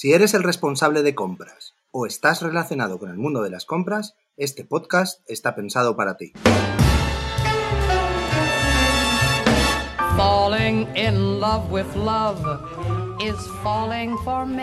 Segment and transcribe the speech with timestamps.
[0.00, 4.14] Si eres el responsable de compras o estás relacionado con el mundo de las compras,
[4.36, 6.34] este podcast está pensado para ti.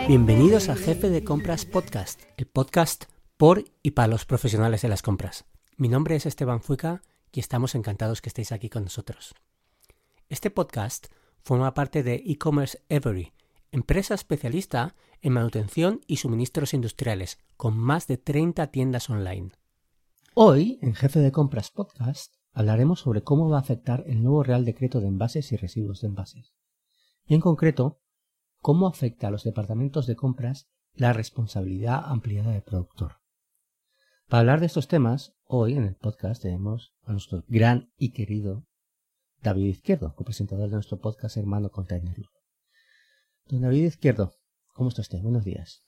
[0.08, 3.04] Bienvenidos a Jefe de Compras Podcast, el podcast
[3.36, 5.44] por y para los profesionales de las compras.
[5.76, 9.34] Mi nombre es Esteban Fuica y estamos encantados que estéis aquí con nosotros.
[10.30, 11.08] Este podcast
[11.42, 13.34] forma parte de e-commerce Every,
[13.76, 19.50] empresa especialista en manutención y suministros industriales, con más de 30 tiendas online.
[20.34, 24.64] Hoy, en Jefe de Compras Podcast, hablaremos sobre cómo va a afectar el nuevo Real
[24.64, 26.54] Decreto de Envases y Residuos de Envases.
[27.26, 28.00] Y en concreto,
[28.62, 33.16] cómo afecta a los departamentos de compras la responsabilidad ampliada del productor.
[34.26, 38.66] Para hablar de estos temas, hoy en el podcast tenemos a nuestro gran y querido
[39.42, 42.35] David Izquierdo, copresentador de nuestro podcast hermano Containerlo.
[43.48, 44.34] Don David Izquierdo,
[44.74, 45.20] ¿cómo está usted?
[45.22, 45.84] Buenos días.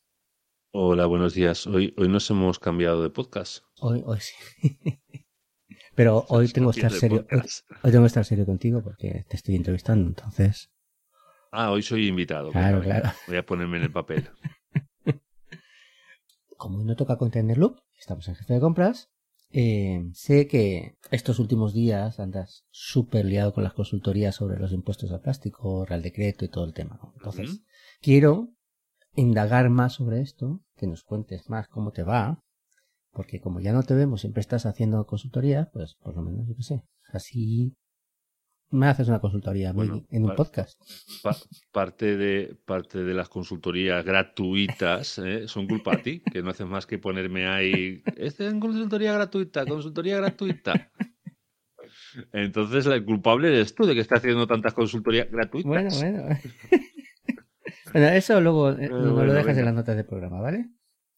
[0.70, 1.66] Hola, buenos días.
[1.66, 3.65] Hoy, hoy nos hemos cambiado de podcast.
[3.80, 4.32] Hoy, hoy sí.
[5.96, 7.26] Pero hoy tengo que estar serio.
[7.82, 10.70] Hoy, tengo que estar serio contigo porque te estoy entrevistando, entonces.
[11.50, 12.52] Ah, hoy soy invitado.
[12.52, 13.10] Claro, claro.
[13.26, 14.30] Voy a ponerme en el papel.
[16.56, 19.10] Como no toca Container Loop, estamos en jefe de compras.
[19.51, 25.10] Eh, sé que estos últimos días andas súper liado con las consultorías sobre los impuestos
[25.10, 27.01] al plástico, Real Decreto y todo el tema.
[27.16, 27.63] Entonces,
[28.01, 28.51] quiero
[29.15, 32.43] indagar más sobre esto, que nos cuentes más cómo te va,
[33.10, 36.55] porque como ya no te vemos, siempre estás haciendo consultoría, pues por lo menos yo
[36.55, 37.74] qué sé, así
[38.71, 40.80] me haces una consultoría en un podcast.
[41.73, 45.49] parte, de, parte de las consultorías gratuitas ¿eh?
[45.49, 48.02] son culpa a ti, que no haces más que ponerme ahí.
[48.16, 50.91] Este es consultoría gratuita, consultoría gratuita.
[52.33, 55.69] Entonces, el culpable eres tú de que estás haciendo tantas consultorías gratuitas.
[55.69, 56.41] Bueno, bueno.
[57.93, 60.69] bueno, eso luego eh, lo dejas en las notas del programa, ¿vale?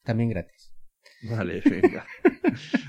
[0.05, 0.73] También gratis.
[1.23, 2.07] Vale, venga.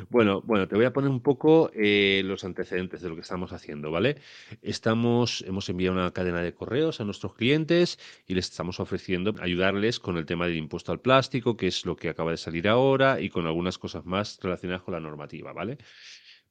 [0.09, 3.51] bueno, bueno, te voy a poner un poco eh, los antecedentes de lo que estamos
[3.51, 4.17] haciendo, ¿vale?
[4.61, 9.99] Estamos, hemos enviado una cadena de correos a nuestros clientes y les estamos ofreciendo ayudarles
[9.99, 13.19] con el tema del impuesto al plástico, que es lo que acaba de salir ahora,
[13.19, 15.77] y con algunas cosas más relacionadas con la normativa, ¿vale?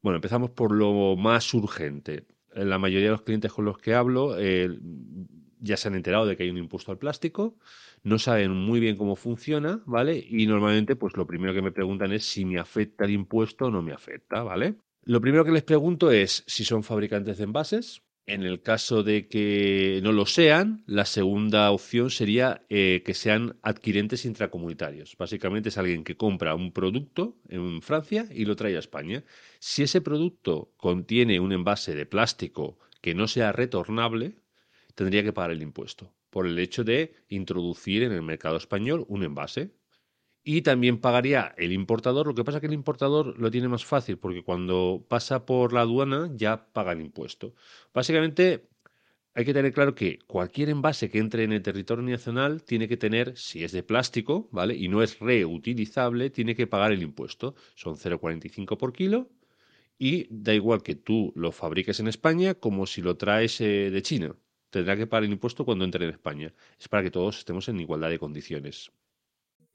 [0.03, 2.27] Bueno, empezamos por lo más urgente.
[2.55, 4.69] La mayoría de los clientes con los que hablo eh,
[5.61, 7.57] ya se han enterado de que hay un impuesto al plástico
[8.03, 10.25] no saben muy bien cómo funciona, ¿vale?
[10.29, 13.71] Y normalmente, pues lo primero que me preguntan es si me afecta el impuesto o
[13.71, 14.77] no me afecta, ¿vale?
[15.05, 18.03] Lo primero que les pregunto es si son fabricantes de envases.
[18.27, 23.57] En el caso de que no lo sean, la segunda opción sería eh, que sean
[23.63, 25.17] adquirentes intracomunitarios.
[25.19, 29.25] Básicamente es alguien que compra un producto en Francia y lo trae a España.
[29.59, 34.37] Si ese producto contiene un envase de plástico que no sea retornable,
[34.95, 39.25] tendría que pagar el impuesto por el hecho de introducir en el mercado español un
[39.25, 39.73] envase.
[40.43, 43.85] Y también pagaría el importador, lo que pasa es que el importador lo tiene más
[43.85, 47.55] fácil porque cuando pasa por la aduana ya paga el impuesto.
[47.93, 48.69] Básicamente
[49.35, 52.97] hay que tener claro que cualquier envase que entre en el territorio nacional tiene que
[52.97, 54.75] tener, si es de plástico, ¿vale?
[54.77, 57.55] Y no es reutilizable, tiene que pagar el impuesto.
[57.75, 59.31] Son 0,45 por kilo
[59.99, 64.03] y da igual que tú lo fabriques en España como si lo traes eh, de
[64.03, 64.37] China
[64.71, 66.55] tendrá que pagar el impuesto cuando entre en España.
[66.79, 68.91] Es para que todos estemos en igualdad de condiciones.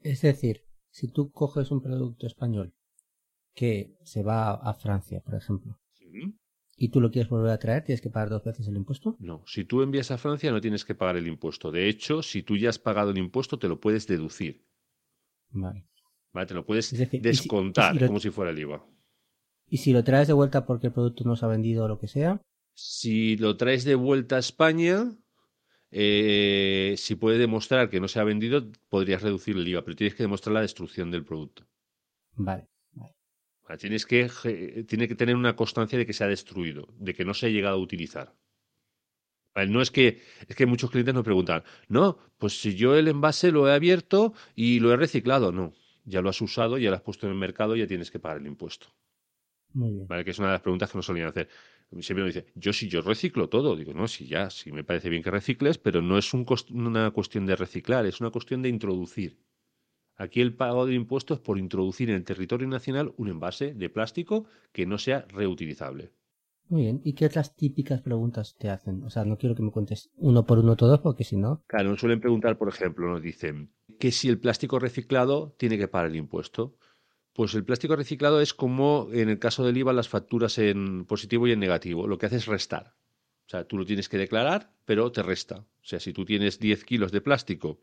[0.00, 2.74] Es decir, si tú coges un producto español
[3.54, 5.78] que se va a Francia, por ejemplo,
[6.76, 9.16] y tú lo quieres volver a traer, ¿tienes que pagar dos veces el impuesto?
[9.18, 11.72] No, si tú envías a Francia no tienes que pagar el impuesto.
[11.72, 14.66] De hecho, si tú ya has pagado el impuesto, te lo puedes deducir.
[15.50, 15.86] Vale.
[16.32, 18.86] Vale, te lo puedes descontar como si fuera el IVA.
[19.68, 21.98] ¿Y si lo traes de vuelta porque el producto no se ha vendido o lo
[21.98, 22.42] que sea?
[22.76, 25.16] Si lo traes de vuelta a España,
[25.90, 30.14] eh, si puede demostrar que no se ha vendido, podrías reducir el IVA, pero tienes
[30.14, 31.66] que demostrar la destrucción del producto.
[32.34, 32.68] Vale.
[33.78, 37.34] Tienes que, tiene que tener una constancia de que se ha destruido, de que no
[37.34, 38.34] se ha llegado a utilizar.
[39.68, 43.50] No es que, es que muchos clientes nos preguntan, no, pues si yo el envase
[43.50, 45.72] lo he abierto y lo he reciclado, no,
[46.04, 48.36] ya lo has usado, ya lo has puesto en el mercado, ya tienes que pagar
[48.36, 48.88] el impuesto.
[49.72, 50.06] Muy bien.
[50.06, 50.24] ¿Vale?
[50.24, 51.48] Que es una de las preguntas que nos solían hacer.
[52.00, 53.76] Siempre me dice, yo sí, yo reciclo todo.
[53.76, 57.46] Digo, no, sí, ya, sí me parece bien que recicles, pero no es una cuestión
[57.46, 59.38] de reciclar, es una cuestión de introducir.
[60.16, 63.90] Aquí el pago de impuestos es por introducir en el territorio nacional un envase de
[63.90, 66.12] plástico que no sea reutilizable.
[66.68, 67.00] Muy bien.
[67.04, 69.04] ¿Y qué otras típicas preguntas te hacen?
[69.04, 71.62] O sea, no quiero que me cuentes uno por uno todos porque si no...
[71.68, 75.86] Claro, nos suelen preguntar, por ejemplo, nos dicen que si el plástico reciclado tiene que
[75.86, 76.76] pagar el impuesto.
[77.36, 81.46] Pues el plástico reciclado es como en el caso del IVA las facturas en positivo
[81.46, 82.06] y en negativo.
[82.06, 82.94] Lo que hace es restar.
[83.44, 85.58] O sea, tú lo tienes que declarar, pero te resta.
[85.58, 87.82] O sea, si tú tienes 10 kilos de plástico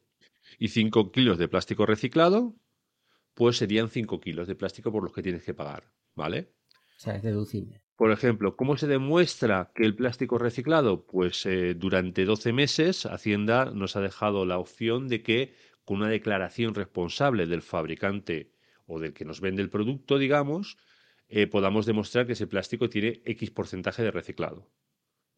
[0.57, 2.55] Y 5 kilos de plástico reciclado,
[3.35, 5.83] pues serían 5 kilos de plástico por los que tienes que pagar,
[6.15, 6.49] ¿vale?
[6.97, 7.83] O sea, es deducible.
[7.95, 11.05] Por ejemplo, ¿cómo se demuestra que el plástico es reciclado?
[11.05, 15.53] Pues eh, durante 12 meses Hacienda nos ha dejado la opción de que
[15.85, 18.52] con una declaración responsable del fabricante
[18.85, 20.77] o del que nos vende el producto, digamos,
[21.29, 24.69] eh, podamos demostrar que ese plástico tiene X porcentaje de reciclado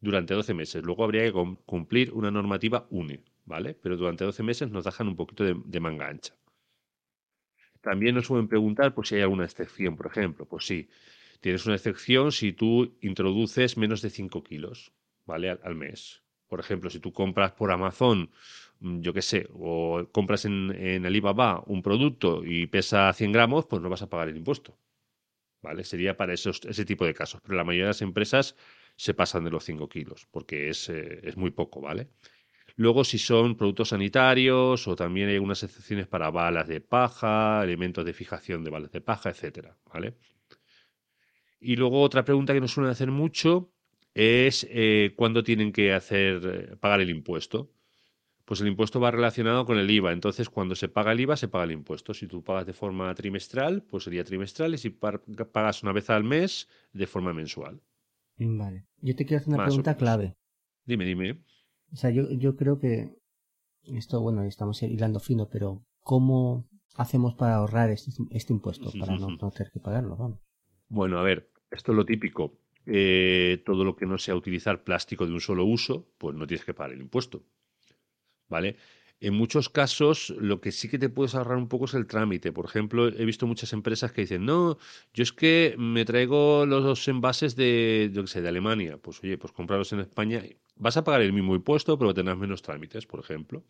[0.00, 0.84] durante 12 meses.
[0.84, 3.74] Luego habría que cumplir una normativa UNE, ¿vale?
[3.74, 6.34] Pero durante 12 meses nos dejan un poquito de, manga ancha.
[7.80, 10.46] También nos pueden preguntar pues, si hay alguna excepción, por ejemplo.
[10.46, 10.88] Pues sí,
[11.40, 14.92] tienes una excepción si tú introduces menos de 5 kilos,
[15.24, 15.50] ¿vale?
[15.50, 16.22] Al, mes.
[16.48, 18.30] Por ejemplo, si tú compras por Amazon,
[18.80, 23.82] yo qué sé, o compras en, en Alibaba un producto y pesa 100 gramos, pues
[23.82, 24.78] no vas a pagar el impuesto.
[25.66, 25.84] ¿vale?
[25.84, 27.40] Sería para esos, ese tipo de casos.
[27.42, 28.56] Pero la mayoría de las empresas
[28.96, 32.08] se pasan de los 5 kilos, porque es, eh, es muy poco, ¿vale?
[32.76, 38.04] Luego, si son productos sanitarios o también hay algunas excepciones para balas de paja, elementos
[38.04, 40.14] de fijación de balas de paja, etcétera, ¿vale?
[41.60, 43.72] Y luego otra pregunta que nos suelen hacer mucho
[44.14, 47.72] es eh, cuándo tienen que hacer eh, pagar el impuesto
[48.46, 50.12] pues el impuesto va relacionado con el IVA.
[50.12, 52.14] Entonces, cuando se paga el IVA, se paga el impuesto.
[52.14, 54.72] Si tú pagas de forma trimestral, pues sería trimestral.
[54.72, 57.82] Y si pagas una vez al mes, de forma mensual.
[58.38, 58.86] Vale.
[59.00, 60.36] Yo te quiero hacer una pregunta clave.
[60.84, 61.42] Dime, dime.
[61.92, 63.16] O sea, yo, yo creo que
[63.82, 68.92] esto, bueno, estamos hilando fino, pero ¿cómo hacemos para ahorrar este, este impuesto?
[68.96, 70.38] Para no, tener que pagarlo, vamos.
[70.88, 72.60] Bueno, a ver, esto es lo típico.
[72.86, 76.64] Eh, todo lo que no sea utilizar plástico de un solo uso, pues no tienes
[76.64, 77.42] que pagar el impuesto.
[78.48, 78.76] ¿Vale?
[79.18, 82.52] En muchos casos, lo que sí que te puedes ahorrar un poco es el trámite.
[82.52, 84.76] Por ejemplo, he visto muchas empresas que dicen, no,
[85.14, 88.98] yo es que me traigo los envases de, yo sé, de Alemania.
[88.98, 90.42] Pues oye, pues comprarlos en España.
[90.76, 93.64] Vas a pagar el mismo impuesto, pero tendrás menos trámites, por ejemplo.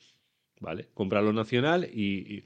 [0.61, 0.89] ¿Vale?
[0.95, 2.45] Comprarlo nacional y,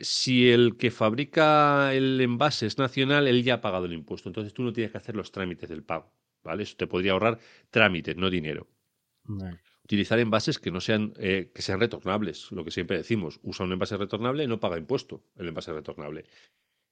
[0.00, 4.28] si el que fabrica el envase es nacional, él ya ha pagado el impuesto.
[4.28, 6.12] Entonces tú no tienes que hacer los trámites del pago.
[6.44, 6.62] ¿Vale?
[6.62, 7.38] Eso te podría ahorrar
[7.70, 8.68] trámites, no dinero
[9.88, 13.72] utilizar envases que no sean, eh, que sean retornables, lo que siempre decimos, usa un
[13.72, 16.26] envase retornable y no paga impuesto el envase retornable.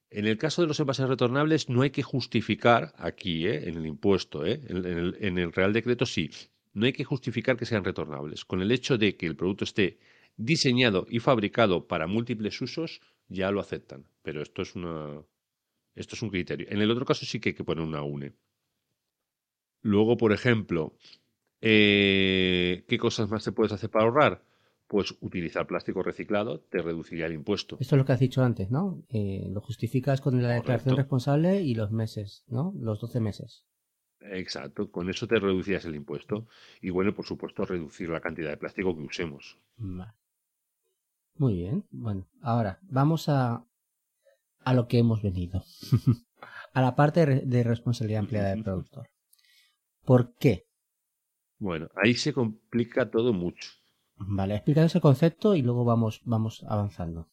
[0.09, 3.85] En el caso de los envases retornables no hay que justificar aquí, eh, en el
[3.85, 6.31] impuesto, eh, en, el, Real Decreto sí,
[6.73, 8.45] no hay que justificar que sean retornables.
[8.45, 9.99] Con el hecho de que el producto esté
[10.35, 14.07] diseñado y fabricado para múltiples usos, ya lo aceptan.
[14.23, 15.21] Pero esto es una,
[15.93, 16.65] esto es un criterio.
[16.71, 18.33] En el otro caso sí que hay que poner una UNE.
[19.83, 20.97] Luego, por ejemplo,
[21.61, 24.43] eh, ¿Qué cosas más se puedes hacer para ahorrar?
[24.87, 27.77] Pues utilizar plástico reciclado te reduciría el impuesto.
[27.79, 29.03] Esto es lo que has dicho antes, ¿no?
[29.09, 32.73] Eh, lo justificas con la declaración responsable y los meses, ¿no?
[32.79, 33.65] Los 12 meses.
[34.21, 36.47] Exacto, con eso te reducirías el impuesto.
[36.81, 39.57] Y bueno, por supuesto, reducir la cantidad de plástico que usemos.
[41.35, 41.85] Muy bien.
[41.91, 43.65] Bueno, ahora vamos a,
[44.63, 45.63] a lo que hemos venido.
[46.73, 49.09] a la parte de responsabilidad empleada del productor.
[50.05, 50.66] ¿Por qué
[51.59, 53.71] bueno, ahí se complica todo mucho.
[54.17, 57.27] Vale, explica ese concepto y luego vamos, vamos avanzando.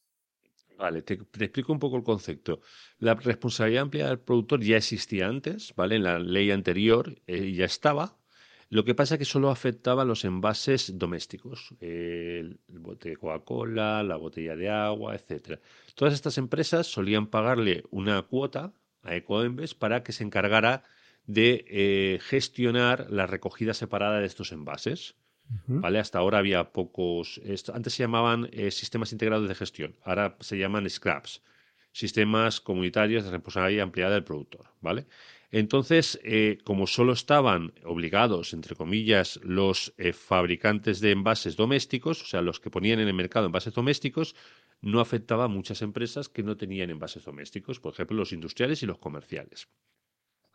[0.76, 2.60] Vale, te, explico un poco el concepto.
[2.98, 5.96] La responsabilidad amplia del productor ya existía antes, ¿vale?
[5.96, 8.16] En la ley anterior eh, ya estaba.
[8.70, 14.02] Lo que pasa es que solo afectaba a los envases domésticos, el, bote de Coca-Cola,
[14.02, 15.60] la botella de agua, etcétera.
[15.94, 20.82] Todas estas empresas solían pagarle una cuota a Ecoembes para que se encargara
[21.26, 25.16] de eh, gestionar la recogida separada de estos envases.
[25.66, 25.98] ¿Vale?
[25.98, 27.38] Hasta ahora había pocos.
[27.74, 31.42] antes se llamaban eh, sistemas integrados de gestión, ahora se llaman scraps,
[31.92, 34.68] sistemas comunitarios de responsabilidad ampliada del productor.
[34.80, 35.06] ¿Vale?
[35.50, 42.40] Entonces, eh, como solo estaban obligados, entre comillas, los fabricantes de envases domésticos, o sea,
[42.40, 44.34] los que ponían en el mercado envases domésticos,
[44.80, 48.86] no afectaba a muchas empresas que no tenían envases domésticos, por ejemplo, los industriales y
[48.86, 49.68] los comerciales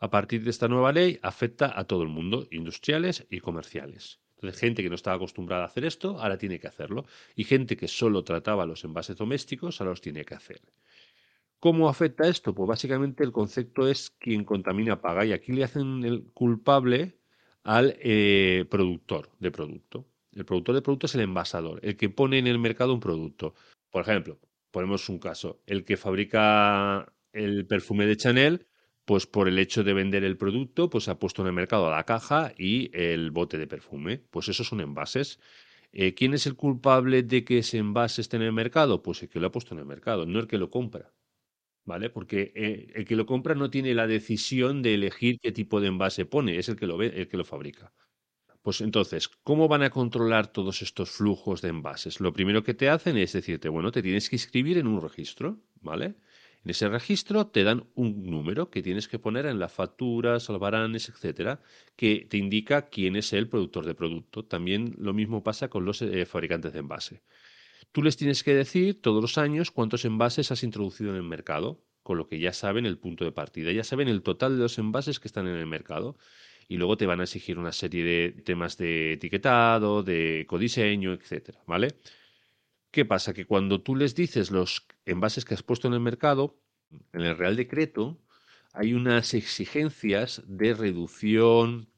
[0.00, 4.18] a partir de esta nueva ley afecta a todo el mundo, industriales y comerciales.
[4.36, 7.04] Entonces, gente que no estaba acostumbrada a hacer esto, ahora tiene que hacerlo.
[7.36, 10.62] Y gente que solo trataba los envases domésticos, ahora los tiene que hacer.
[11.58, 12.54] ¿Cómo afecta esto?
[12.54, 15.26] Pues básicamente el concepto es quien contamina paga.
[15.26, 17.18] Y aquí le hacen el culpable
[17.64, 20.06] al eh, productor de producto.
[20.32, 23.54] El productor de producto es el envasador, el que pone en el mercado un producto.
[23.90, 24.38] Por ejemplo,
[24.70, 28.66] ponemos un caso, el que fabrica el perfume de Chanel
[29.10, 32.04] pues por el hecho de vender el producto, pues ha puesto en el mercado la
[32.04, 34.18] caja y el bote de perfume.
[34.30, 35.40] Pues esos son envases.
[35.92, 39.02] Eh, ¿Quién es el culpable de que ese envase esté en el mercado?
[39.02, 41.12] Pues el que lo ha puesto en el mercado, no el que lo compra.
[41.84, 42.10] ¿Vale?
[42.10, 45.88] Porque eh, el que lo compra no tiene la decisión de elegir qué tipo de
[45.88, 47.92] envase pone, es el que lo ve, el que lo fabrica.
[48.62, 52.20] pues entonces, ¿cómo van a controlar todos estos flujos de envases?
[52.20, 55.60] Lo primero que te hacen es decirte, bueno, te tienes que inscribir en un registro,
[55.80, 56.16] ¿vale?
[56.64, 61.08] En ese registro te dan un número que tienes que poner en las facturas, albaranes,
[61.08, 61.62] etcétera,
[61.96, 64.44] que te indica quién es el productor de producto.
[64.44, 67.22] También lo mismo pasa con los eh, fabricantes de envase.
[67.92, 71.82] Tú les tienes que decir todos los años cuántos envases has introducido en el mercado,
[72.02, 74.78] con lo que ya saben el punto de partida, ya saben el total de los
[74.78, 76.18] envases que están en el mercado.
[76.68, 81.60] Y luego te van a exigir una serie de temas de etiquetado, de ecodiseño, etcétera,
[81.66, 81.88] ¿vale?
[82.90, 83.32] ¿Qué pasa?
[83.32, 86.60] Que cuando tú les dices los envases que has puesto en el mercado,
[87.12, 88.20] en el Real Decreto
[88.72, 91.88] hay unas exigencias de reducción,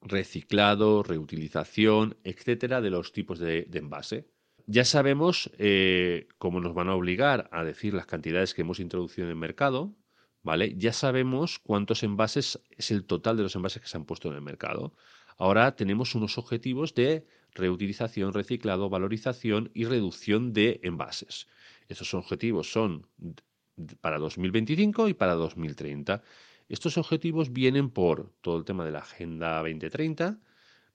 [0.00, 4.28] reciclado, reutilización, etcétera, de los tipos de, envase.
[4.66, 9.26] Ya sabemos eh, cómo nos van a obligar a decir las cantidades que hemos introducido
[9.26, 9.96] en el mercado,
[10.42, 10.74] ¿vale?
[10.76, 14.36] Ya sabemos cuántos envases es el total de los envases que se han puesto en
[14.36, 14.94] el mercado.
[15.38, 21.46] Ahora tenemos unos objetivos de reutilización, reciclado, valorización y reducción de envases.
[21.88, 23.06] Esos objetivos son
[24.00, 26.22] para 2025 y para 2030.
[26.68, 30.38] Estos objetivos vienen por todo el tema de la Agenda 2030,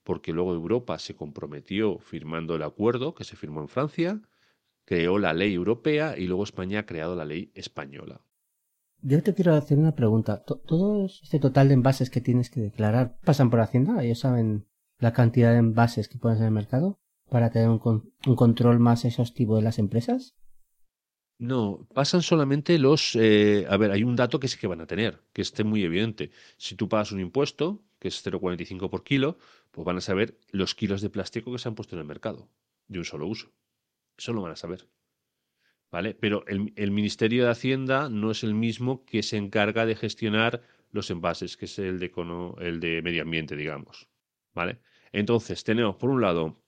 [0.04, 4.22] porque luego Europa se comprometió firmando el acuerdo que se firmó en Francia,
[4.86, 8.22] creó la ley europea y luego España ha creado la ley española.
[9.02, 10.44] Yo te quiero hacer una pregunta.
[10.44, 14.04] ¿Todo este total de envases que tienes que declarar pasan por Hacienda?
[14.04, 14.66] ¿Ellos saben
[15.00, 17.00] la cantidad de envases que pones en el mercado
[17.30, 20.36] para tener un, control más exhaustivo de las empresas?
[21.38, 23.16] No, pasan solamente los...
[23.16, 25.84] Eh, a ver, hay un dato que sí que van a tener, que esté muy
[25.84, 26.32] evidente.
[26.58, 29.38] Si tú pagas un impuesto, que es 0,45 por kilo,
[29.72, 32.48] pues van a saber los kilos de plástico que se han puesto en el mercado,
[32.88, 33.52] de un solo uso.
[34.18, 34.88] Eso lo van a saber.
[35.92, 36.14] ¿vale?
[36.14, 40.62] Pero el, Ministerio de Hacienda no es el mismo que se encarga de gestionar
[40.92, 42.12] los envases, que es el de,
[42.60, 44.10] el de medio ambiente, digamos,
[44.56, 44.80] ¿vale?
[45.12, 46.64] Entonces, tenemos, por un lado,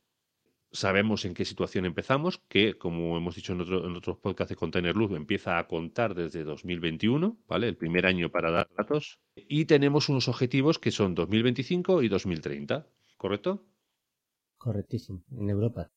[0.72, 5.16] sabemos en qué situación empezamos, que, como hemos dicho en, otros podcasts de Container Loop,
[5.16, 7.68] empieza a contar desde 2021, ¿vale?
[7.68, 9.20] El primer año para dar datos.
[9.36, 13.66] Y tenemos unos objetivos que son 2025 y 2030, ¿correcto?
[14.58, 15.90] Correctísimo, en Europa.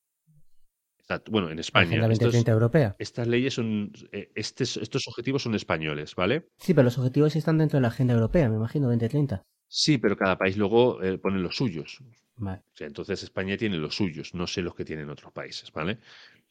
[1.29, 2.07] Bueno, en España.
[2.47, 2.95] europea.
[2.99, 3.93] Estas leyes son.
[4.13, 6.47] Eh, estos objetivos son españoles, ¿vale?
[6.59, 9.43] Sí, pero los objetivos están dentro de la agenda europea, me imagino, 2030.
[9.73, 12.03] Sí, pero cada país luego eh, pone los suyos.
[12.37, 12.59] Vale.
[12.59, 16.01] O sea, entonces España tiene los suyos, no sé los que tienen otros países, ¿vale?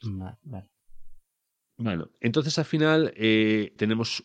[0.02, 0.70] Vale.
[1.76, 4.24] Bueno, entonces al final eh, tenemos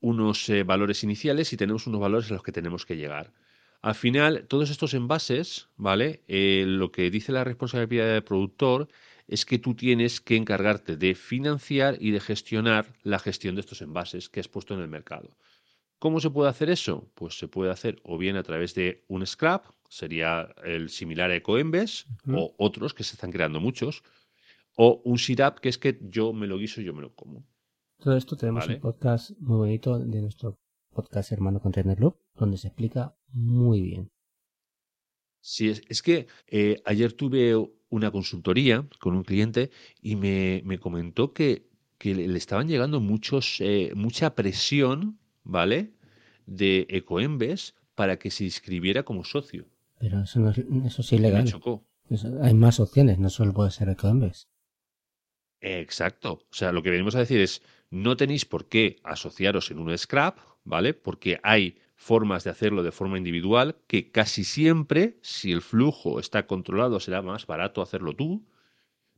[0.00, 3.32] unos valores iniciales y tenemos unos valores a los que tenemos que llegar.
[3.82, 6.22] Al final, todos estos envases, ¿vale?
[6.28, 8.88] lo que dice la responsabilidad del productor
[9.26, 13.82] es que tú tienes que encargarte de financiar y de gestionar la gestión de estos
[13.82, 15.36] envases que has puesto en el mercado.
[15.98, 17.10] ¿Cómo se puede hacer eso?
[17.14, 21.36] Pues se puede hacer o bien a través de un scrap, sería el similar a
[21.36, 24.04] EcoEmbes, o otros que se están creando muchos,
[24.76, 27.44] o un SIRAP, que es que yo me lo guiso y yo me lo como.
[27.98, 30.56] Todo esto tenemos un podcast muy bonito de nuestro
[30.92, 34.10] podcast hermano Container Loop, donde se explica muy bien.
[35.40, 37.54] Sí, es, que eh, ayer tuve
[37.88, 41.68] una consultoría con un cliente y me, comentó que,
[42.00, 45.94] le estaban llegando muchos, eh, mucha presión, ¿vale?
[46.46, 49.66] De Ecoembes para que se inscribiera como socio.
[49.98, 51.42] Pero eso, no es, eso es ilegal.
[51.42, 51.84] Me chocó.
[52.42, 54.48] hay más opciones, no solo puede ser Ecoembes.
[55.60, 56.44] Exacto.
[56.50, 59.96] O sea, lo que venimos a decir es, no tenéis por qué asociaros en un
[59.98, 60.94] scrap, ¿vale?
[60.94, 66.46] Porque hay formas de hacerlo de forma individual que casi siempre, si el flujo está
[66.46, 68.46] controlado, será más barato hacerlo tú,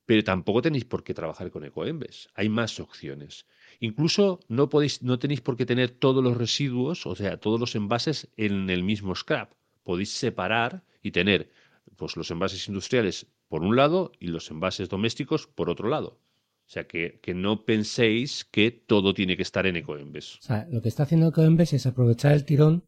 [0.07, 2.31] pero tampoco tenéis por qué trabajar con Ecoembes.
[2.35, 3.47] Hay más opciones.
[3.81, 7.75] Incluso no, podéis, no tenéis por qué tener todos los residuos, o sea, todos los
[7.75, 9.53] envases en el mismo scrap.
[9.83, 11.51] Podéis separar y tener
[11.97, 16.21] pues, los envases industriales por un lado y los envases domésticos por otro lado.
[16.67, 20.37] O sea, que, no penséis que todo tiene que estar en Ecoembes.
[20.37, 22.85] O sea, lo que está haciendo Ecoembes es aprovechar el tirón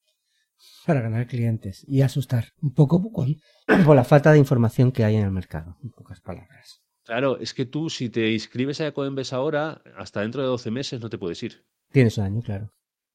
[0.86, 3.02] para ganar clientes y asustar un poco
[3.84, 6.82] por la falta de información que hay en el mercado, en pocas palabras.
[7.04, 11.00] Claro, es que tú si te inscribes a Ecoembes ahora, hasta dentro de 12 meses
[11.00, 11.64] no te puedes ir.
[11.90, 12.72] Tienes un año, claro.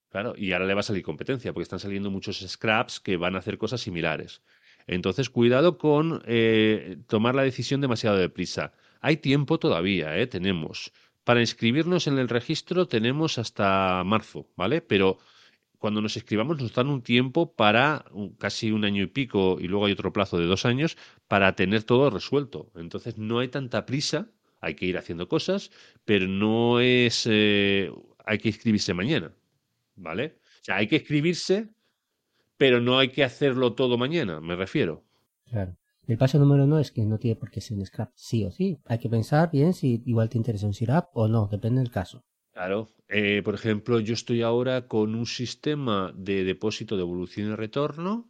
[0.10, 3.36] Claro, y ahora le va a salir competencia, porque están saliendo muchos scraps que van
[3.36, 4.41] a hacer cosas similares.
[4.88, 8.72] Entonces, cuidado con eh, tomar la decisión demasiado deprisa.
[9.01, 10.27] Hay tiempo todavía, ¿eh?
[10.27, 10.94] Tenemos.
[11.25, 14.82] Para inscribirnos en el registro tenemos hasta marzo, ¿vale?
[14.82, 15.17] Pero
[15.77, 18.05] cuando nos inscribamos nos dan un tiempo para
[18.39, 21.84] casi un año y pico y luego hay otro plazo de dos años para tener
[21.84, 22.72] todo resuelto.
[22.75, 24.29] Entonces no hay tanta prisa,
[24.60, 25.72] hay que ir haciendo cosas,
[26.05, 27.27] pero no es...
[27.29, 27.91] Eh,
[28.25, 29.34] hay que inscribirse mañana,
[29.96, 30.39] ¿vale?
[30.62, 31.69] O sea, hay que inscribirse,
[32.57, 35.05] pero no hay que hacerlo todo mañana, me refiero.
[35.46, 35.77] Claro.
[36.07, 38.51] El paso número uno es que no tiene por qué ser un scrap, sí o
[38.51, 38.79] sí.
[38.86, 42.24] Hay que pensar bien si igual te interesa un scrap o no, depende del caso.
[42.57, 42.87] Claro.
[43.07, 48.27] Eh, por ejemplo, yo estoy ahora con un sistema de depósito de evolución y retorno,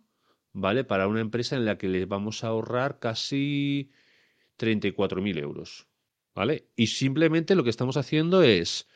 [0.51, 0.83] ¿vale?
[0.83, 3.89] Para una empresa en la que les vamos a ahorrar casi
[4.57, 5.87] 34.000 euros,
[6.35, 6.67] ¿vale?
[6.75, 8.89] Y simplemente lo que estamos haciendo es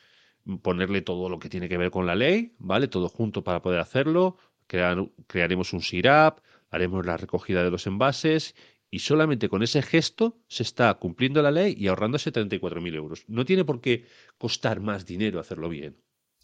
[0.62, 2.90] ponerle todo lo que tiene que ver con la ley, ¿vale?
[2.90, 4.36] Todo junto para poder hacerlo.
[4.68, 4.98] Crear,
[5.28, 6.40] crearemos un SIRAP,
[6.72, 8.54] haremos la recogida de los envases
[8.92, 13.24] y solamente con ese gesto se está cumpliendo la ley y ahorrándose 34.000 euros.
[13.28, 14.06] No tiene por qué
[14.38, 15.96] costar más dinero hacerlo bien.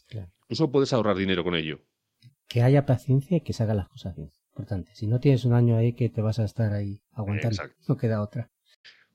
[0.07, 0.31] Claro.
[0.43, 1.81] Incluso puedes ahorrar dinero con ello.
[2.47, 4.31] Que haya paciencia y que se hagan las cosas bien.
[4.53, 4.95] Importante.
[4.95, 7.83] Si no tienes un año ahí que te vas a estar ahí aguantando, Exacto.
[7.89, 8.49] no queda otra.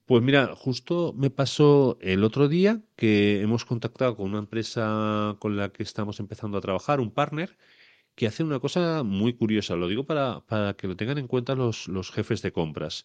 [0.05, 5.57] Pues mira, justo me pasó el otro día que hemos contactado con una empresa con
[5.57, 7.57] la que estamos empezando a trabajar, un partner,
[8.15, 9.77] que hace una cosa muy curiosa.
[9.77, 13.05] Lo digo para, para que lo tengan en cuenta los, los jefes de compras.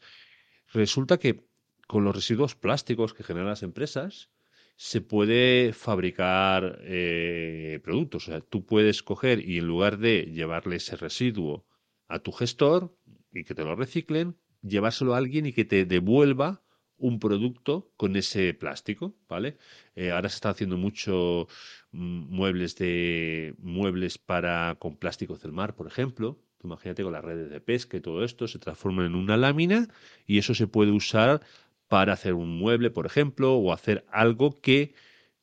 [0.74, 1.46] Resulta que
[1.88, 4.30] con los residuos plásticos que generan las empresas,
[4.76, 8.28] se puede fabricar eh, productos.
[8.28, 11.66] O sea, tú puedes coger y en lugar de llevarle ese residuo
[12.08, 12.96] a tu gestor
[13.34, 16.62] y que te lo reciclen, llevárselo a alguien y que te devuelva
[16.98, 19.58] un producto con ese plástico, ¿vale?
[19.96, 21.48] Eh, ahora se está haciendo mucho
[21.92, 26.40] mm, muebles de muebles para con plásticos del mar, por ejemplo.
[26.58, 29.88] Tú imagínate con las redes de pesca y todo esto se transforma en una lámina
[30.26, 31.42] y eso se puede usar
[31.88, 34.94] para hacer un mueble, por ejemplo, o hacer algo que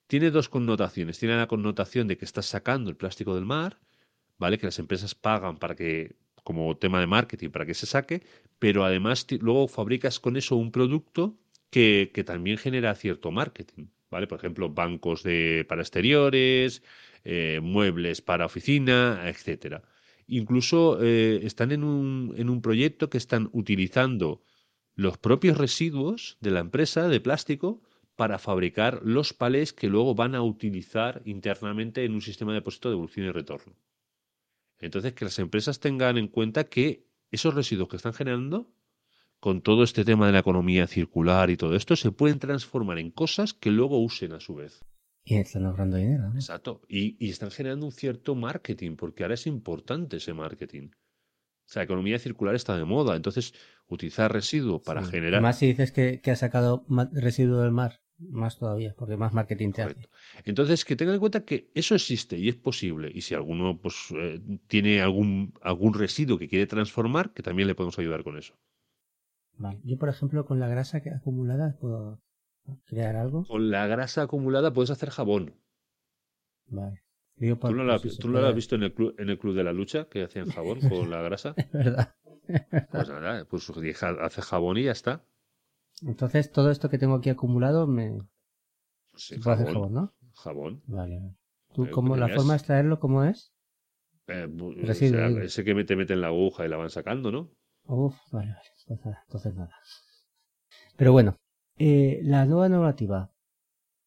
[0.07, 1.19] tiene dos connotaciones.
[1.19, 3.79] Tiene la connotación de que estás sacando el plástico del mar,
[4.39, 4.59] ¿vale?
[4.59, 8.23] Que las empresas pagan para que como tema de marketing para que se saque,
[8.59, 11.37] pero además luego fabricas con eso un producto
[11.75, 14.29] que, también genera cierto marketing, ¿vale?
[14.29, 16.85] Por ejemplo, bancos de, para exteriores,
[17.25, 19.83] eh, muebles para oficina, etcétera.
[20.29, 24.45] Incluso eh, están en un, en un proyecto que están utilizando
[24.95, 27.83] los propios residuos de la empresa de plástico
[28.15, 32.89] para fabricar los palés que luego van a utilizar internamente en un sistema de depósito
[32.89, 33.75] de evolución y retorno.
[34.79, 38.71] Entonces, que las empresas tengan en cuenta que esos residuos que están generando,
[39.45, 43.11] con todo este tema de la economía circular y todo esto, se pueden transformar en
[43.11, 44.83] cosas que luego usen a su vez.
[45.23, 46.35] Y están ahorrando dinero, ¿no?
[46.37, 46.81] Exacto.
[46.89, 50.89] Y, y están generando un cierto marketing, porque ahora es importante ese marketing.
[50.93, 53.17] O sea, la economía circular está de moda.
[53.17, 53.53] Entonces,
[53.87, 55.11] utilizar residuo para Sí.
[55.11, 55.43] generar.
[55.43, 59.73] Más si dices que, que ha sacado residuo del mar, más todavía, porque más marketing
[59.73, 60.09] te hace.
[60.47, 63.13] Entonces, que tengan en cuenta que eso existe y es posible.
[63.15, 67.75] Y si alguno pues, eh, tiene algún, algún residuo que quiere transformar, que también le
[67.75, 68.55] podemos ayudar con eso.
[69.59, 69.81] Vale.
[69.85, 72.21] Yo, por ejemplo, con la grasa acumulada puedo
[72.87, 73.45] crear algo.
[73.45, 75.55] Con la grasa acumulada puedes hacer jabón.
[76.69, 77.03] Vale.
[77.37, 79.65] Digo, ¿Tú no si has- tú no visto en el, club, en el club de
[79.65, 81.55] la lucha que hacían jabón con la grasa?
[81.57, 82.15] Es verdad.
[82.91, 83.71] Pues nada, pues
[84.21, 85.25] hace jabón y ya está.
[86.03, 88.21] Entonces, todo esto que tengo aquí acumulado me
[89.11, 90.15] Pues sí, puede hacer jabón, jabón, ¿no?
[90.35, 90.83] jabón.
[90.87, 91.35] Vale.
[91.73, 93.53] ¿Tú Eh, cómo, la forma de extraerlo, cómo es?
[94.27, 97.51] Eh, o sea, ese que te meten la aguja y la van sacando, ¿no?
[97.87, 98.69] Uf, vale, vale.
[98.81, 99.75] Entonces, nada, entonces nada.
[100.97, 101.37] Pero bueno,
[101.79, 103.33] eh, la nueva normativa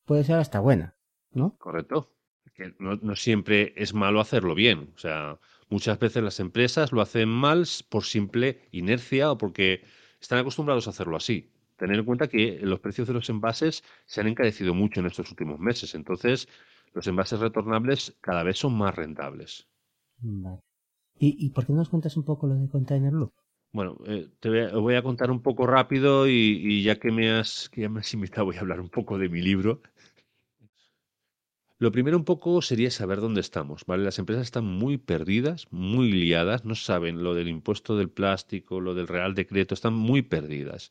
[0.06, 0.96] puede ser hasta buena,
[1.32, 1.58] ¿no?
[1.58, 2.14] Correcto.
[2.56, 4.92] Que no, no siempre es malo hacerlo bien.
[4.96, 9.84] O sea, muchas veces las empresas lo hacen mal por simple inercia o porque
[10.20, 11.52] están acostumbrados a hacerlo así.
[11.76, 15.30] Tener en cuenta que los precios de los envases se han encarecido mucho en estos
[15.30, 15.94] últimos meses.
[15.94, 16.48] Entonces,
[16.94, 19.68] los envases retornables cada vez son más rentables.
[20.20, 20.60] Vale.
[21.20, 23.34] ¿Y, ¿Y por qué no nos cuentas un poco lo de Container Loop?
[23.72, 27.30] Bueno, eh, te voy a, voy a contar un poco rápido y, ya que me
[27.32, 29.82] has, que ya me has invitado, voy a hablar un poco de mi libro.
[31.80, 34.04] Lo primero un poco sería saber dónde estamos, ¿vale?
[34.04, 38.96] Las empresas están muy perdidas, muy liadas, no saben lo del impuesto del plástico, lo
[38.96, 40.90] del Real Decreto, están muy perdidas.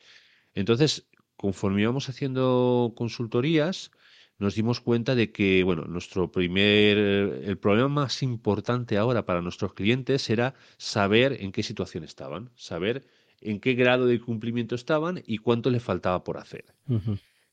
[0.54, 3.90] Entonces, conforme íbamos haciendo consultorías,
[4.38, 9.72] nos dimos cuenta de que, bueno, nuestro primer, el problema más importante ahora para nuestros
[9.72, 13.07] clientes era saber en qué situación estaban, saber
[13.40, 16.64] en qué grado de cumplimiento estaban y cuánto les faltaba por hacer.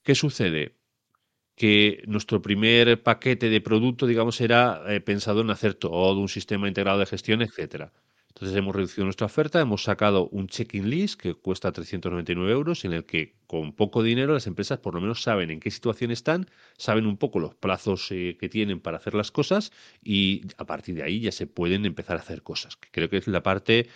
[0.04, 0.76] ¿Qué sucede?
[1.56, 6.68] Que nuestro primer paquete de producto, digamos, era eh, pensado en hacer todo un sistema
[6.68, 7.94] integrado de gestión, etcétera.
[8.36, 12.94] Entonces hemos reducido nuestra oferta, hemos sacado un check-in list que cuesta 399 euros, en
[12.94, 16.50] el que con poco dinero las empresas por lo menos saben en qué situación están,
[16.76, 19.72] saben un poco los plazos eh, que tienen para hacer las cosas
[20.04, 22.76] y a partir de ahí ya se pueden empezar a hacer cosas.
[22.76, 23.88] que Creo que es la parte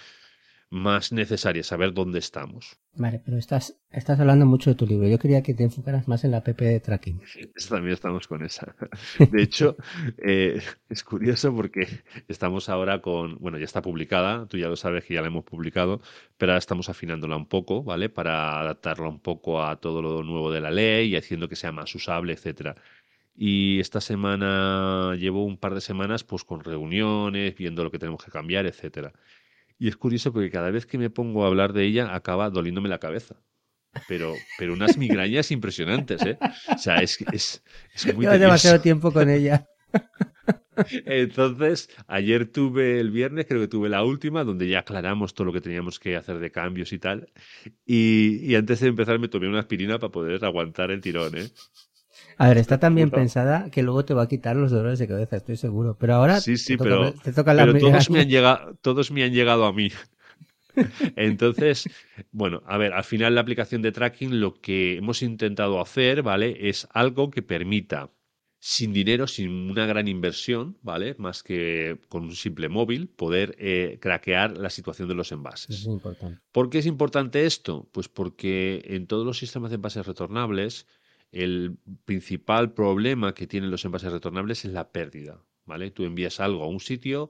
[0.70, 2.78] más necesaria, saber dónde estamos.
[2.94, 5.08] Vale, pero estás, estás hablando mucho de tu libro.
[5.08, 7.22] Yo quería que te enfocaras más en la app de tracking.
[7.70, 8.76] También estamos con esa.
[9.32, 9.78] De hecho,
[10.18, 11.88] eh, es curioso porque
[12.28, 15.46] estamos ahora con, bueno, ya está publicada, tú ya lo sabes que ya la hemos
[15.46, 16.02] publicado,
[16.38, 18.10] pero ahora estamos afinándola un poco, ¿vale?
[18.10, 21.72] Para adaptarla un poco a todo lo nuevo de la ley y haciendo que sea
[21.72, 22.76] más usable, etcétera.
[23.36, 28.24] Y esta semana llevo un par de semanas pues con reuniones, viendo lo que tenemos
[28.26, 29.14] que cambiar, etcétera.
[29.80, 32.90] Y es curioso porque cada vez que me pongo a hablar de ella acaba doliéndome
[32.90, 33.36] la cabeza.
[34.08, 36.38] Pero, pero unas migrañas impresionantes, ¿eh?
[36.74, 37.64] O sea, es, es,
[37.96, 39.68] es muy Llevas demasiado tiempo con ella.
[41.06, 45.54] Entonces, ayer tuve el viernes, creo que tuve la última, donde ya aclaramos todo lo
[45.54, 47.32] que teníamos que hacer de cambios y tal.
[47.86, 51.50] Y, y antes de empezar me tomé una aspirina para poder aguantar el tirón, ¿eh?
[52.38, 55.08] A ver, está tan bien pensada que luego te va a quitar los dolores de
[55.08, 55.98] cabeza, estoy seguro.
[56.00, 59.12] Pero ahora sí, sí, te, pero, te toca la pero todos me han llegado, todos
[59.12, 59.92] me han llegado a mí.
[61.16, 61.90] Entonces,
[62.32, 66.70] bueno, a ver, al final la aplicación de tracking lo que hemos intentado hacer, ¿vale?
[66.70, 68.12] Es algo que permita,
[68.60, 71.16] sin dinero, sin una gran inversión, ¿vale?
[71.18, 75.80] Más que con un simple móvil, poder eh, craquear la situación de los envases.
[75.80, 76.40] es importante.
[76.52, 77.90] ¿Por qué es importante esto?
[77.92, 80.88] Pues porque en todos los sistemas de envases retornables,
[81.32, 85.44] el principal problema que tienen los envases retornables es la pérdida.
[85.68, 85.92] ¿vale?
[85.92, 87.30] Tú envías algo a un sitio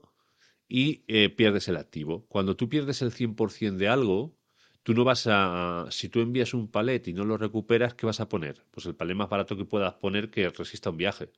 [0.68, 2.26] y eh, pierdes el activo.
[2.28, 4.36] Cuando tú pierdes el 100% de algo,
[4.82, 5.86] tú no vas a...
[5.90, 8.64] Si tú envías un palet y no lo recuperas, ¿qué vas a poner?
[8.70, 11.30] Pues el palet más barato que puedas poner que resista un viaje.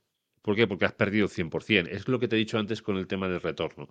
[0.42, 0.66] ¿Por qué?
[0.66, 1.88] Porque has perdido el 100%.
[1.88, 3.88] Es lo que te he dicho antes con el tema del retorno.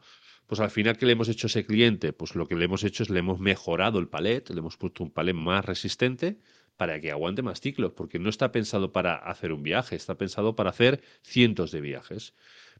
[0.47, 2.11] Pues al final, ¿qué le hemos hecho a ese cliente?
[2.11, 5.03] Pues lo que le hemos hecho es le hemos mejorado el palet, le hemos puesto
[5.03, 6.39] un palet más resistente
[6.79, 10.55] para que aguante más ciclos, porque no está pensado para hacer un viaje, está pensado
[10.55, 12.35] para hacer cientos de viajes.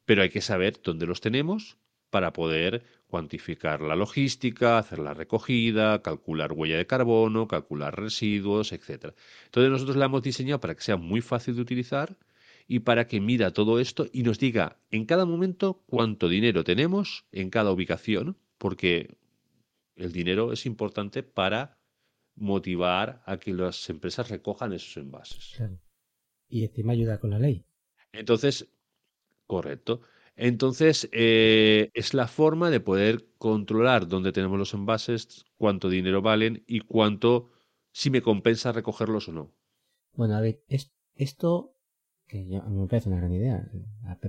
[0.05, 1.77] Pero hay que saber dónde los tenemos
[2.09, 9.13] para poder cuantificar la logística, hacer la recogida, calcular huella de carbono, calcular residuos, etc.
[9.43, 12.15] Entonces nosotros la hemos diseñado para que sea muy fácil de utilizar
[12.69, 17.25] y para que mida todo esto y nos diga en cada momento cuánto dinero tenemos
[17.33, 19.17] en cada ubicación, porque
[19.97, 21.78] el dinero es importante para
[22.39, 25.61] motivar a que las empresas recojan esos envases.
[26.47, 27.65] Y encima ayuda con la ley.
[28.11, 28.67] Entonces,
[29.45, 30.01] correcto.
[30.35, 36.63] Entonces, eh, es la forma de poder controlar dónde tenemos los envases, cuánto dinero valen
[36.65, 37.51] y cuánto,
[37.91, 39.53] si me compensa recogerlos o no.
[40.13, 41.75] Bueno, a ver, es, esto,
[42.25, 43.69] que a mí me parece una gran idea,
[44.05, 44.23] app,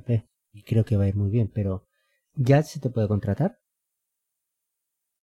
[0.52, 1.86] y creo que va a ir muy bien, pero
[2.34, 3.59] ¿ya se te puede contratar?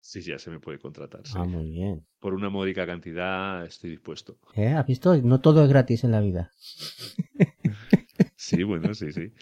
[0.00, 1.22] Sí, ya se me puede contratar.
[1.34, 2.06] Ah, muy bien.
[2.18, 4.38] Por una módica cantidad estoy dispuesto.
[4.54, 4.68] ¿Eh?
[4.68, 5.16] ¿Has visto?
[5.22, 6.50] No todo es gratis en la vida.
[8.36, 9.32] sí, bueno, sí, sí.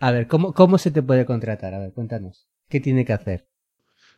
[0.00, 1.74] A ver, ¿cómo, ¿cómo se te puede contratar?
[1.74, 2.48] A ver, cuéntanos.
[2.68, 3.46] ¿Qué tiene que hacer?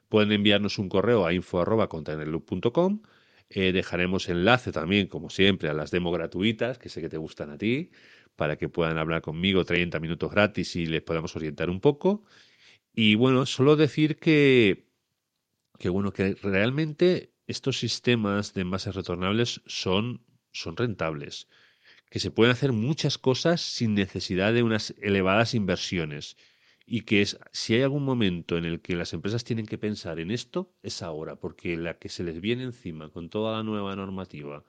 [0.09, 3.03] Pueden enviarnos un correo a info.containerloop.com.
[3.51, 7.51] Eh, dejaremos enlace también, como siempre, a las demos gratuitas, que sé que te gustan
[7.51, 7.91] a ti,
[8.37, 12.25] para que puedan hablar conmigo 30 minutos gratis y les podamos orientar un poco.
[12.95, 14.89] Y bueno, solo decir que,
[15.79, 21.49] que bueno, que realmente estos sistemas de envases retornables son, son rentables,
[22.11, 26.37] que se pueden hacer muchas cosas sin necesidad de unas elevadas inversiones
[26.87, 30.21] y que es, si hay algún momento en el que las empresas tienen que pensar
[30.21, 33.97] en esto, es ahora, porque la que se les viene encima con toda la nueva
[33.97, 34.65] normativa,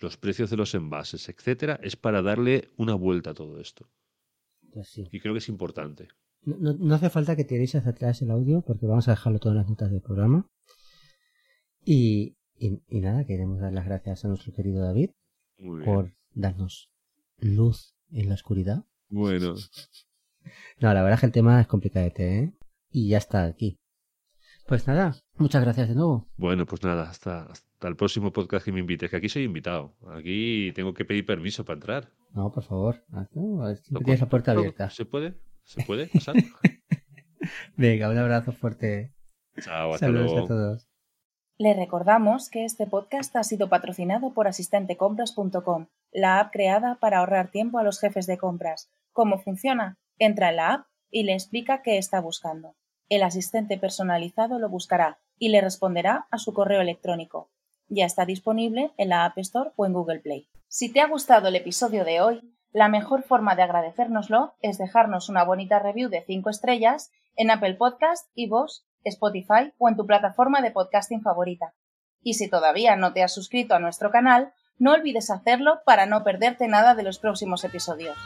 [0.00, 3.88] los precios de los envases, etcétera, es para darle una vuelta a todo esto.
[4.72, 6.08] Pues y creo que es importante.
[6.42, 9.58] No, hace falta que tiréis hacia atrás el audio porque vamos a dejarlo todo en
[9.58, 10.46] las notas del programa.
[11.84, 15.10] Y, y, nada, queremos dar las gracias a nuestro querido David
[15.84, 16.90] por darnos
[17.38, 18.84] luz en la oscuridad.
[19.08, 19.54] Bueno.
[20.80, 22.52] No, la verdad es que el tema es complicadete, ¿eh?
[22.90, 23.78] Y ya está aquí.
[24.66, 26.28] Pues nada, muchas gracias de nuevo.
[26.36, 29.96] Bueno, pues nada, hasta, hasta el próximo podcast que me invites, que aquí soy invitado.
[30.14, 32.12] Aquí tengo que pedir permiso para entrar.
[32.32, 33.04] No, por favor.
[33.12, 34.88] Ah, tienes la puerta abierta.
[34.90, 35.34] ¿Se puede?
[35.64, 36.34] ¿Se puede pasar?
[37.76, 39.12] Venga, un abrazo fuerte.
[39.60, 40.44] Chao, hasta Saludos luego.
[40.44, 40.88] a todos.
[41.58, 47.50] Le recordamos que este podcast ha sido patrocinado por asistentecompras.com, la app creada para ahorrar
[47.50, 48.90] tiempo a los jefes de compras.
[49.12, 49.98] ¿Cómo funciona?
[50.18, 52.76] Entra en la app y le explica qué está buscando.
[53.10, 57.50] El asistente personalizado lo buscará y le responderá a su correo electrónico.
[57.88, 60.48] Ya está disponible en la App Store o en Google Play.
[60.68, 65.28] Si te ha gustado el episodio de hoy, la mejor forma de agradecérnoslo es dejarnos
[65.28, 70.60] una bonita review de 5 estrellas en Apple Podcast, iVoox, Spotify o en tu plataforma
[70.60, 71.74] de podcasting favorita.
[72.22, 76.22] Y si todavía no te has suscrito a nuestro canal, no olvides hacerlo para no
[76.22, 78.16] perderte nada de los próximos episodios.